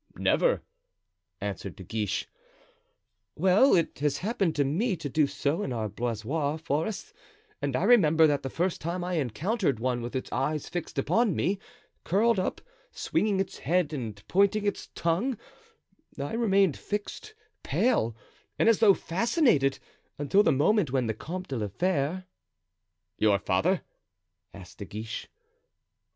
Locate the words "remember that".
7.83-8.41